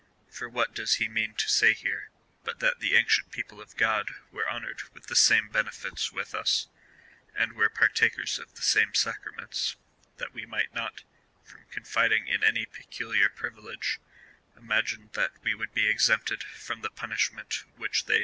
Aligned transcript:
For 0.31 0.49
what 0.49 0.73
does 0.73 0.95
he 0.95 1.07
mean 1.07 1.35
to 1.35 1.47
say 1.47 1.75
here, 1.75 2.09
but 2.43 2.57
that 2.59 2.79
the 2.79 2.95
ancient 2.95 3.29
people 3.31 3.61
of 3.61 3.77
God 3.77 4.09
were 4.31 4.49
honoured 4.49 4.81
with 4.95 5.05
the 5.05 5.15
same 5.15 5.47
benefits 5.49 6.11
with 6.11 6.33
us, 6.33 6.67
and 7.35 7.53
were 7.53 7.69
partak 7.69 8.17
ers 8.17 8.39
of 8.39 8.55
the 8.55 8.63
same 8.63 8.95
sacraments, 8.95 9.75
that 10.17 10.33
we 10.33 10.43
might 10.47 10.73
not, 10.73 11.03
from 11.43 11.65
con 11.71 11.83
fiding 11.83 12.25
in 12.27 12.43
any 12.43 12.65
peculiar 12.65 13.29
privilege, 13.29 13.99
imagine 14.57 15.11
that 15.13 15.33
we 15.43 15.53
would 15.53 15.71
be 15.75 15.85
exempted 15.87 16.41
from 16.41 16.81
the 16.81 16.89
punishment 16.89 17.63
which 17.75 18.05
they 18.05 18.15
endured 18.15 18.19